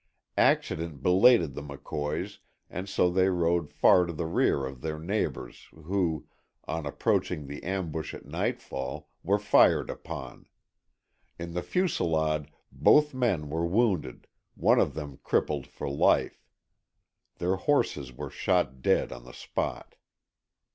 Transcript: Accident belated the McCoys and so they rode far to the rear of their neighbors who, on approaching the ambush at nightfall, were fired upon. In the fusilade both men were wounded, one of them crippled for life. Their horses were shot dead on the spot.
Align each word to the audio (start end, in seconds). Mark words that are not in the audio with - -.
Accident 0.39 1.03
belated 1.03 1.53
the 1.53 1.61
McCoys 1.61 2.39
and 2.71 2.89
so 2.89 3.11
they 3.11 3.29
rode 3.29 3.69
far 3.69 4.07
to 4.07 4.11
the 4.13 4.25
rear 4.25 4.65
of 4.65 4.81
their 4.81 4.97
neighbors 4.97 5.67
who, 5.71 6.25
on 6.67 6.87
approaching 6.87 7.45
the 7.45 7.63
ambush 7.63 8.11
at 8.15 8.25
nightfall, 8.25 9.09
were 9.21 9.37
fired 9.37 9.91
upon. 9.91 10.47
In 11.37 11.53
the 11.53 11.61
fusilade 11.61 12.49
both 12.71 13.13
men 13.13 13.51
were 13.51 13.67
wounded, 13.67 14.25
one 14.55 14.79
of 14.79 14.95
them 14.95 15.19
crippled 15.23 15.67
for 15.67 15.87
life. 15.87 16.47
Their 17.37 17.57
horses 17.57 18.11
were 18.11 18.31
shot 18.31 18.81
dead 18.81 19.11
on 19.11 19.23
the 19.23 19.33
spot. 19.33 19.97